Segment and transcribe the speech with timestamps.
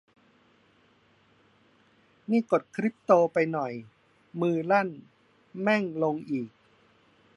[2.29, 3.71] นี่กดคริปโตไปหน่อย
[4.41, 4.89] มือลั่น
[5.61, 6.49] แม่งลงอีก